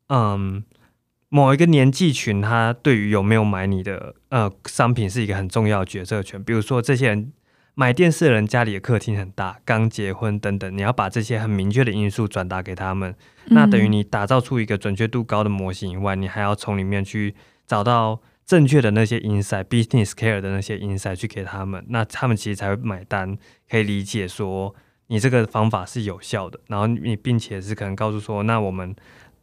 [0.09, 0.63] 嗯，
[1.29, 6.43] 某一个年纪群他对于有没有买你的呃商品是一个很重要的决策权。
[6.43, 7.33] 比如说，这些人
[7.75, 13.15] 买电视的人家里的客厅很大，刚结婚等等，你要把这些很明确的因素转达给他们，
[13.47, 17.35] 那等于你打造出一个准确度高的模型以外，你还要从里面去
[17.67, 18.21] 找到。
[18.45, 23.39] 正确的那些 insight，business care 的那些 insight 去给他们，那他们其实才会买单，
[23.71, 24.75] 可以理解说
[25.07, 28.95] 你这个方法是有效的，然后你并且是可能告诉说，那我们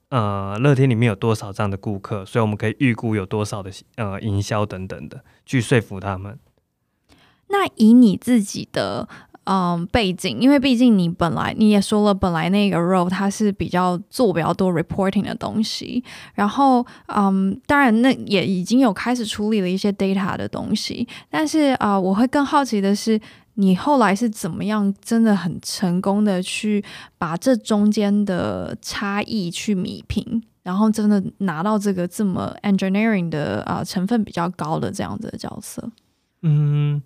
[0.10, 6.38] 呃乐天里面有多少这样的顾客，所以我们可以预估有多少的呃营销等等的，去说服他们。
[7.48, 9.08] 那以你自己的。
[9.52, 16.04] 嗯，背景，因为毕竟你本来你也说了，本来那个 role 它是比较做比较多 reporting 的东西，
[16.36, 23.20] 然后嗯，当然那也已经有开始处理了一些 data 的东西，但是啊、我会更好奇的是，
[23.56, 26.86] 你后来是怎么样真的很成功的去
[27.18, 35.90] 把这中间的差异去弭平，然后真的拿到这个这么 engineering 的啊、成分比较高的这样子的角色？
[36.44, 37.02] 嗯，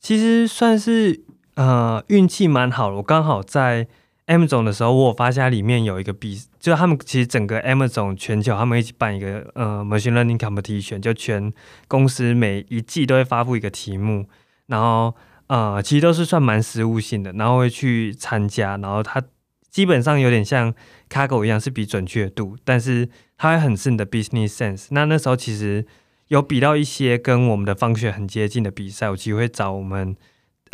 [0.00, 1.22] 其实算是。
[1.54, 2.96] 呃，运气蛮好的。
[2.96, 3.86] 我刚好在
[4.26, 11.52] Amazon 的时候，我发现里面有一个比，就他们其实整个 Amazon 全球，他们一起办一个呃 Machine Learning Competition，就全
[11.86, 14.26] 公司每一季都会发布一个题目，
[14.66, 15.14] 然后
[15.46, 19.22] 呃，其实都是算蛮实务性的，然后会去参加，然后它
[19.70, 20.74] 基本上有点像
[21.08, 24.86] Kaggle 一样，是比准确度，但是它会很是你的 business sense。
[24.90, 25.86] 那那时候其实
[26.28, 30.16] 有比到一些跟我们的方学很接近的比赛，有机会找我们。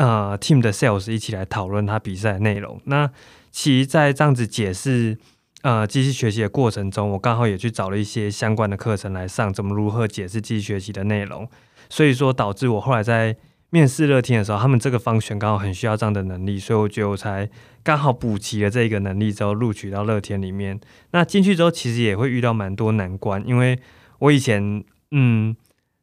[0.01, 2.81] 呃，team 的 sales 一起来讨论他比赛的内容。
[2.85, 3.11] 那
[3.51, 5.19] 其实，在这样子解释
[5.61, 11.47] 呃机器学习的过程中，我刚好也去找了一些相关的课程来上，怎么如何解释机器学习的内容。
[11.91, 13.37] 所以说，导致我后来在
[13.69, 17.51] 面试乐天的时候，他们这个方选刚好很需要这样的能力，所以我觉得我才
[17.83, 20.81] 刚好补齐了这一个能力之后，录取到乐天里面。
[21.11, 23.79] 那进去之后，其实也会遇到蛮多难关，因为
[24.21, 25.55] 我以前嗯，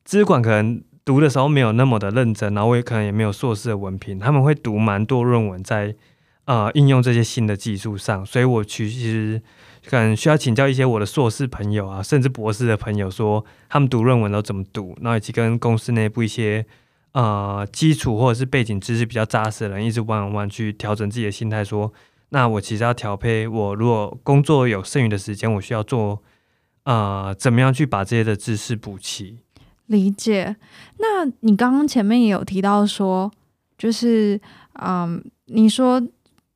[0.05, 0.83] 资管可能。
[1.07, 5.95] 读的时候没有那么的认真，然后我也可能也没有硕士的文凭，他们会读蛮多论文在
[6.43, 9.41] 呃应用这些新的技术上，所以我其实
[9.85, 16.65] 可能需要请教一些我的硕士朋友啊，甚至博士的朋友，说他们读论文都怎么读，然后以及跟公司内部一些
[17.13, 21.93] 呃基础或者是背景知识比较扎实的人，一直 one on one 去调整自己的心态，说
[22.31, 26.21] 那我其实要调配，我如果工作有剩余的时间，我需要做
[26.83, 29.39] 呃，怎么样去把这些的知识补齐？
[29.87, 30.55] 理解。
[30.99, 33.31] 那你刚刚前面也有提到说，
[33.77, 34.39] 就是
[34.81, 36.01] 嗯，你说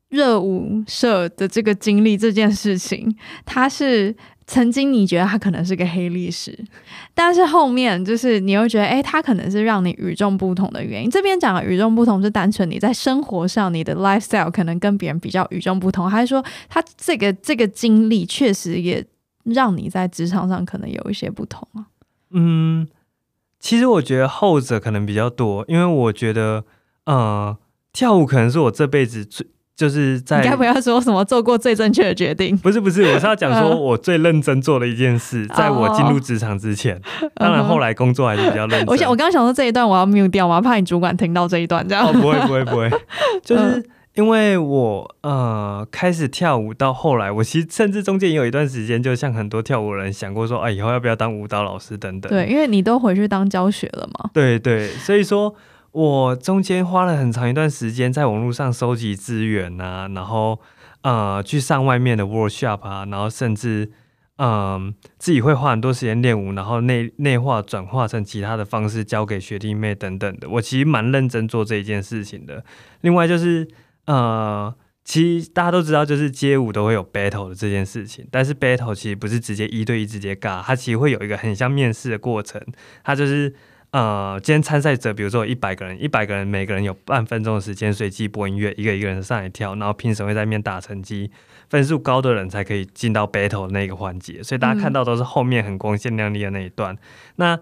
[0.08, 3.14] 热舞社的这个经历这件事情，
[3.44, 4.14] 它是。
[4.44, 6.52] 曾经你觉得它可能是个黑历史，
[7.14, 11.08] 但是后面就是你又觉得，哎，它可能是让你与众不同的原因。
[11.08, 19.02] 这边讲的与众不同是单纯你在生活上你的 lifestyle 可能跟别人比较与众不同，还是说它这个这个经历确实也
[19.44, 21.86] 让你在职场上可能有一些不同啊？
[22.32, 22.86] 嗯，
[23.62, 26.64] 其实我觉得后者可能比较多，因为我觉得，
[27.06, 27.56] 呃，
[27.94, 29.46] 跳舞可能是我这辈子最。
[29.74, 32.56] 就是在你该不要说什么做过最正确的决定？
[32.58, 37.00] 不是不是，我是要讲说我最认真做的一件事， 在我进入职场之前。
[37.36, 38.84] 当然后来工作还是比较认真。
[38.86, 40.60] 我想我刚刚想说这一段我要 mute 掉吗？
[40.60, 42.06] 怕你主管听到这一段这样。
[42.06, 42.90] 哦，不会不会不会，
[43.42, 43.82] 就是
[44.14, 52.30] 因为我呃开始跳舞到后来，我其实甚至中间也有一段时间，就像很多跳舞人想过说，啊以后要不要当舞蹈老师等等。
[52.30, 54.30] 对，因为你都回去当教学了嘛。
[54.32, 55.54] 对对，所以说。
[55.92, 60.58] 我中间花了很长一段时间在网络上收集资源啊，然后
[61.02, 63.90] 呃去上外面的 workshop 啊，然后甚至
[64.36, 70.48] 嗯、呃、自己会花很多时间练舞，然后内内化转化成其他的方式教给学弟妹等等的。
[70.48, 72.64] 我其实蛮认真做这一件事情的。
[73.02, 73.68] 另外就是
[74.06, 82.60] 呃，其实大家都知道，就是街舞都会有 battle 的这件事情，但是 battle 其实不是直接一对一直接尬，它其实会有一个很像面试的过程，
[83.04, 83.54] 它就是。
[83.92, 91.30] 呃，今天参赛者，比如说一百个人，一百个人每个人有半分钟的时间随机播音乐，一个一个人上来跳，然后评审会在面打成绩，
[91.68, 96.96] 分数高的人才可以进到 battle 那个环节，所以大家看到都是后面很光鲜亮丽的那一段。
[97.36, 97.60] 那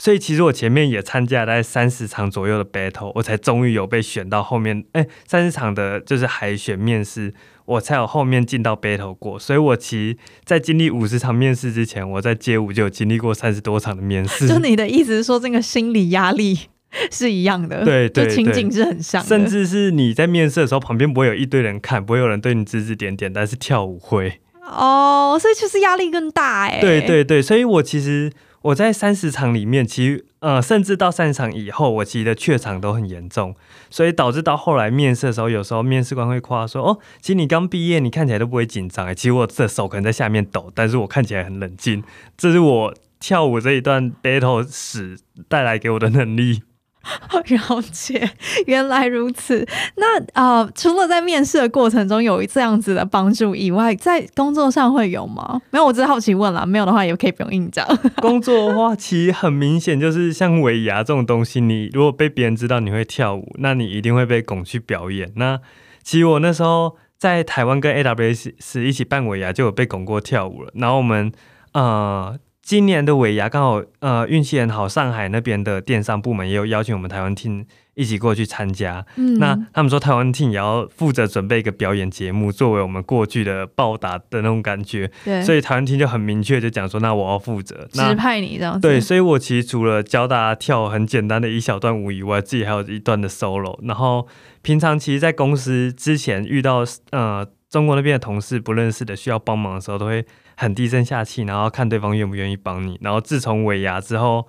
[0.00, 7.34] 所以其实我前面也参加了大概三十场左右的 battle，我才终于有被选到后面，哎，三十场的就是海选面试。
[7.66, 14.48] 我才有后面进到 battle 过，所以我其实在经历五十场面试之前，我在街舞就有经历过三十多场的面试。
[14.48, 16.58] 就你的意思是说，这个心理压力
[17.12, 19.28] 是一样的，对，对，对，就情景是很像的。
[19.28, 24.40] 甚至是你在面试的时候，旁边不会有一堆人看，不会有人对你指指点点，但是跳舞会。
[24.62, 26.80] 哦，所以其实压力更大哎。
[26.80, 28.32] 对对对，所以我其实。
[28.62, 33.54] 我在三十场里面，其实呃，甚至到三十场以后，我其实的怯场都很严重，
[33.88, 42.04] 所以导致到后来面试的时候，有时候面试官会夸说：“哦，其实你刚毕业，你看起来都不会紧张哎。”其实我的手可能在下面抖，但是我看起来很冷静。
[42.36, 45.18] 这是我跳舞这一段 battle 史
[45.48, 46.62] 带来给我的能力。
[47.32, 48.30] 了解，
[48.66, 49.66] 原来如此。
[49.96, 55.60] 那呃，除了在面试的过程中有这样子的帮助以外，在工作上会有吗？
[55.70, 56.66] 没有，我只是好奇问啦。
[56.66, 57.86] 没有的话，也可以不用硬讲。
[58.20, 65.32] 工作的话，其实很明显，就是像尾牙这种东西，你如果被别人知道你会跳舞，那你一定会被拱去表演。
[65.36, 65.58] 那
[66.02, 70.70] 其实我那时候在台湾跟 AWS 一起办尾牙，就有被拱过跳舞了。
[70.74, 71.32] 然后我们
[71.72, 72.38] 呃。
[72.70, 79.04] 今年的尾牙刚好，呃，运气很好，上海那边的电商部门也有邀请我们台湾 team 一起过去参加。
[79.16, 85.10] 嗯，那他们说台湾 team 也要负责准备一个表演节目，作为我们过去的报答的那种感觉。
[85.24, 88.80] 对，所以台湾 team 就很明确就讲说，那我要负责，指派你这样子。
[88.86, 93.76] 对，所以我其实除了教大家跳很简单的一小段舞以外，自己还有一段的 solo。
[93.82, 94.28] 然后
[94.62, 100.24] 平常其实，在公司之前遇到呃中国那边的同事不认识的需要帮忙的时候，都会。
[100.60, 102.98] 很低声下气，然后看对方愿不愿意帮你。
[103.00, 104.46] 然后自从尾牙之后，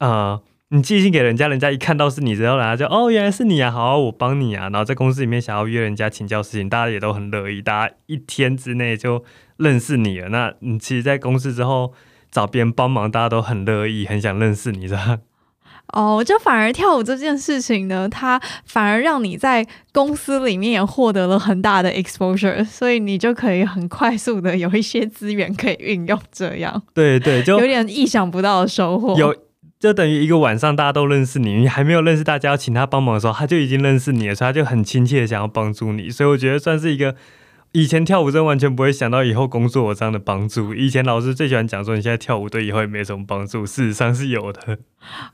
[0.00, 4.62] 呃，你寄信给人家，人家一看到是你之后，然后就哦，原来是你啊，好啊，我帮你啊。
[4.64, 9.22] 然后在公司里面想要约人家请教事情，大家也都很乐意，大家一天之内就
[9.58, 10.28] 认识你了。
[10.30, 11.92] 那你其实，在公司之后
[12.32, 15.18] 找别人帮忙，大家都很乐意，很想认识你，是吧？
[15.94, 26.18] 哦，就反而跳舞这件事情呢，它反而让你在公司里面也获得了很大的 exposure，所以你就可以很快速的有一些资源可以运用。
[26.30, 29.16] 这样，对对，就有点意想不到的收获。
[29.18, 29.34] 有，
[29.80, 36.10] 就等于一个晚上大家都认识你，你还没有认识大家要请他帮忙的时候，他就已经认识你了，所以他就很亲切的想要帮助你。
[36.10, 37.14] 所以我觉得算是一个。
[37.72, 40.74] 以前跳舞真完全不会想到以后工作有这样的帮助。
[40.74, 44.78] 以前老师最喜欢讲说，你现在跳舞对以后也没什么帮助，事实上是有的。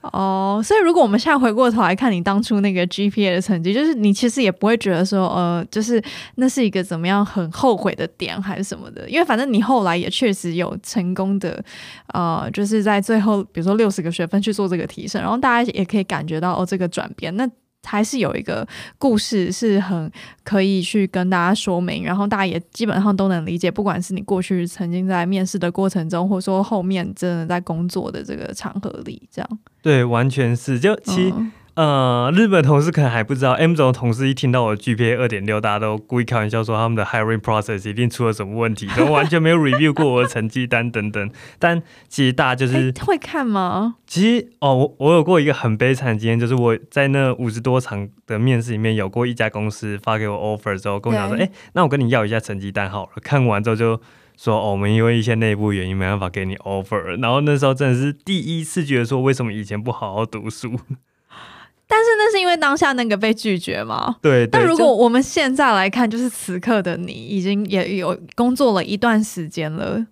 [0.03, 6.03] 哦，所以如果我们现在回过头来看你当初那个 GPA 的成绩，就是你其实也不会觉得说，呃，就是
[6.35, 11.64] 那是一个怎么样很后悔的点还是什么的，因为反正你后来也确实有成功的，
[12.12, 17.49] 呃，就是在最后比如说六十个学分去做这个提升，然后大家也可以感觉到哦这个转变那。
[17.85, 18.66] 还是有一个
[18.99, 20.11] 故事是很
[20.43, 23.70] 可以去跟大家说明，然后大家也基本上都能理解。
[23.70, 29.59] 不管是你过去曾经在面试的过程中，或者说后面真的在工作的这个场合里，这样。
[29.82, 30.80] 对，完全是。
[30.80, 31.35] 就其实，
[31.75, 41.31] 呃，日本同事可能还不知道，Amazon 的同事一听到我 GPA 二点六，大家都故意开玩笑说他们的 hiring process 一定出了什么问题，都完全没有 review 过我的成绩单等等。
[41.59, 43.97] 但其实大家就是会看吗？
[44.07, 53.12] 其实哦，我我有过一个很悲惨的经验，就是我在那五十多场的面试里面，有过一家公司发给我 offer 之后，跟我讲说，哎，那我跟你要一下成绩单好了。
[53.20, 54.01] 看完之后就
[54.37, 57.20] 说，哦，我们因为一些内部原因没办法给你 offer。
[57.20, 60.79] 然后那时候真的是第一次觉得说，为什么以前不好好读书？
[61.87, 64.16] 但是那是因为当下那个被拒绝吗？
[64.22, 64.47] 对。
[64.47, 70.05] 但如果我们现在来看，就是此刻的你已经也有工作了一段时间了，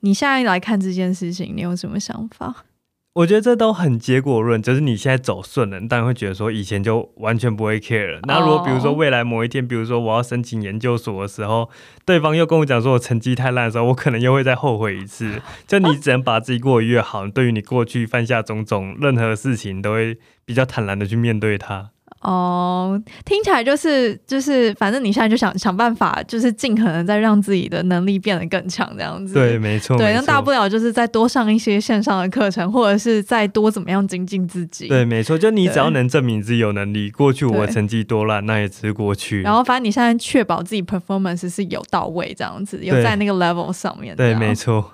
[0.00, 2.64] 你现在来看这件事情，你有什么想法？
[3.12, 8.20] 我觉得这都很结果论，就是你现在走顺了，当然会觉得说以前就完全不会 care 了。
[8.22, 11.68] 那如果比如说未来某一天，比如说我要申请研究所的时候，
[12.06, 15.42] 对方又跟我讲说我成绩太烂的时候，我可能又会再后悔一次。
[15.66, 21.90] 就你只能把自己过得越好，对于你过去犯下种种任何事情，都会比较坦然的去面对它。
[22.20, 29.32] 哦，听起来就是就是，反正你现在就想想办法，就是尽可能再让自己的能力变得更强，这样子。
[29.32, 29.96] 对，没错。
[29.96, 34.86] 对，那大不了就是再多上一些线上的课程，或者是再多怎么样精进自己。
[34.88, 35.38] 对，没错。
[35.38, 39.40] 就你只要能证明自己有能力，过去我成绩多烂，那也只是过去。
[39.40, 44.14] 然后，反正你现在确保自己 performance 是有到位，这样子有在那个 level 上面。
[44.14, 44.92] 对，没错。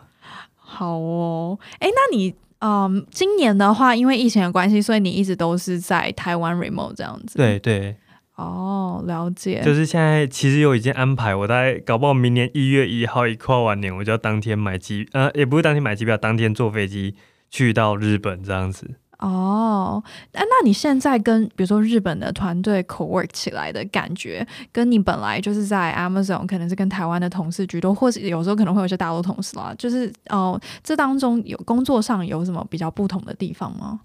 [0.55, 2.33] 好哦，哎，那你。
[2.61, 7.37] 嗯，今年的话，因为疫情的关系，所以你一直都是在台湾 remote 这样子。
[7.37, 7.97] 对对。
[8.37, 9.63] 哦，了解。
[9.65, 17.15] 就是现在其实有已经安排，我大概搞不好明年一月一号一跨完年，我就要当天买机，呃，也不是当天买机票，当天坐飞机
[17.49, 18.97] 去到日本这样子。
[19.19, 20.03] 哦，
[20.35, 34.01] 那那你现在跟比如说日本的团队 co-work 起来的感觉，跟你本来就是在 Amazon 可能是跟台湾的同事居多，或是有时候可能会有些大陆同事啦，就是哦，这当中有工作上有什么比较不同的地方吗？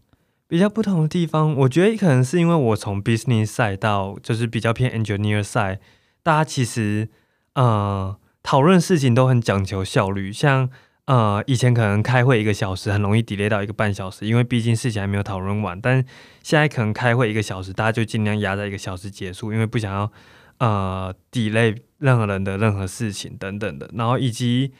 [0.47, 5.79] 比较不同的地方，我觉得可能是因为我从 business 赛到就是比较偏 engineer side，
[6.23, 7.09] 大家其实
[7.55, 10.69] 呃讨论事情都很讲求效率，像。
[11.11, 15.81] 呃，以前可能开会一个小时很容易 delay 到一个半小时，因为毕竟事情还没有讨论完。
[15.81, 16.01] 但
[16.41, 20.09] 现在可能开会一个小时，大家就尽量压在一个小时结束，因为不想要
[20.59, 23.89] 呃 delay 任何人的任何事情等等的。
[23.93, 24.71] 然后以及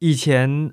[0.00, 0.72] 以前，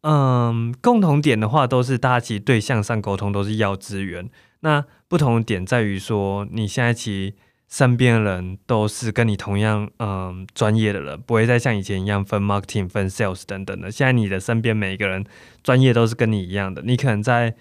[0.00, 4.28] 嗯、共同点的话都是大家其实对向上沟通都是要资源。
[4.62, 7.34] 那不同点在于说，你现在其实。
[7.70, 13.92] 身边的人都是跟你同样嗯专业的人，不会再像以前一样分 marketing、分 sales 等等的。
[13.92, 15.24] 现在你的身边每一个人
[15.62, 17.54] 专业都是跟你一样的，你可能在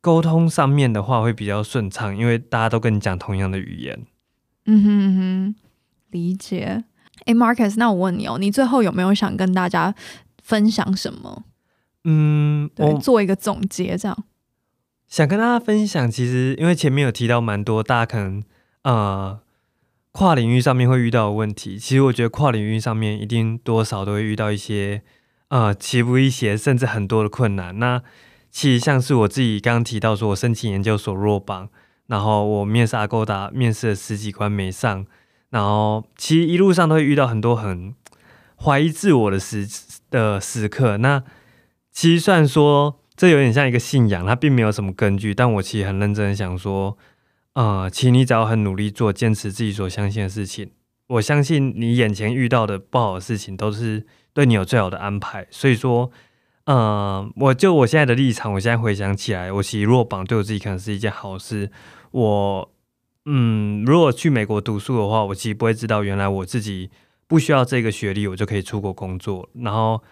[0.00, 4.06] 沟通上面的话会比较顺畅，因为大家都跟你讲同样的语言。
[4.66, 5.54] 嗯哼嗯哼，
[6.10, 6.84] 理解。
[7.24, 9.92] 哎，Marcus，那我问你哦，你最后有没有想跟大家
[10.44, 11.44] 分享什么？
[12.04, 14.24] 嗯，对，做一个总结这样。
[15.08, 18.44] 想跟大家分享，其实因为前面有提到蛮多，大家可能。
[18.82, 19.38] 呃，
[20.12, 25.02] 跨领域上面会遇到的问题，其实我觉得跨领域上面一定多少都会遇到一些
[25.48, 27.78] 呃棋不一些，甚至很多的困难。
[27.78, 28.02] 那
[28.50, 31.68] 其实像是我自己刚刚提到说，我申请研究所落榜，
[32.06, 35.04] 然后我面试阿勾达面试了十几关没上，
[35.50, 37.94] 然后其实一路上都会遇到很多很
[38.56, 39.68] 怀疑自我的时
[40.10, 40.96] 的时刻。
[40.96, 41.22] 那
[41.92, 46.96] 其实虽然说这有点像一个信仰，它并没有什么根据，但我其实很认真的想说。
[47.54, 50.70] 呃，其实你只要很努力做，坚持自己所相信的事情，
[51.08, 55.46] 我相信你眼前遇到的不好的事情都是对你有最好的安排。
[55.50, 56.10] 所以说，
[56.66, 61.70] 呃，我就我现在的立场，我现在回想起来，我其实落榜对我自己可能是一件好事。
[62.12, 62.70] 我，
[63.26, 66.90] 嗯，如果去美国读书的话，我其实不会知道原来我自己
[67.26, 69.48] 不需要这个学历，我就可以出国工作。
[69.54, 70.02] 然后。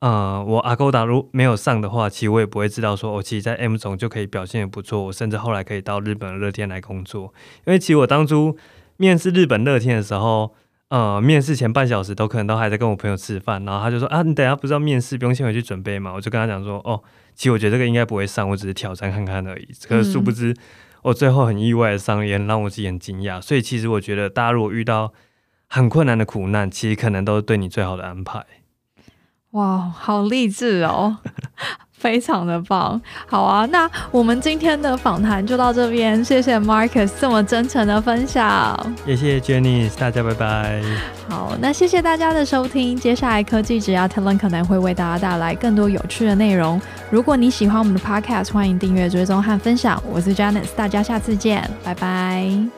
[0.00, 7.34] 呃，我 Agoda 如没有上的话，其实我也不会知道说，我其实，在 Amazon 就可以表现的不错，我甚至后来可以到日本乐天来工作。
[7.66, 8.56] 因为其实我当初
[8.96, 10.54] 面试日本乐天的时候，
[10.88, 16.12] 呃，面试前半小时都可能都还在跟我朋友吃饭，然后他就说啊，你等下不是要面试，不用先回去准备嘛？
[16.12, 17.02] 我就跟他讲说，哦，
[17.34, 19.68] 其实我觉得这个应该不会上，我只是挑战看看而已。
[19.88, 20.54] 可是殊不知，
[21.02, 23.42] 我最后很意外的上，也让我自己很惊讶。
[23.42, 25.12] 所以其实我觉得，大家如果遇到
[25.66, 28.44] 很困难的苦难，其实可能都是对你最好的安排。
[29.58, 31.16] 哇，好励志哦，
[31.98, 33.00] 非常的棒。
[33.26, 40.80] 好啊，那我们今天的访谈就到这边，谢谢 Marcus 这么真诚的分享，也谢谢 Jenny，大家拜拜。
[41.28, 46.80] 好，那谢谢大家的收听，接下来科技只要 Talent 可能会为大家带来更多有趣的内容。
[47.10, 50.00] 如果你喜欢我们的 Podcast，欢迎订阅、追踪和分享。
[50.08, 52.77] 我是 Janice，大家下次见，拜拜。